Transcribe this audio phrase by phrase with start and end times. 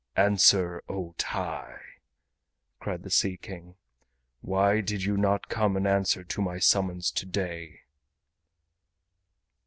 [0.15, 1.77] "Answer, O TAI!"
[2.79, 3.75] cried the Sea King,
[4.41, 7.81] "why did you not come in answer to my summons today?"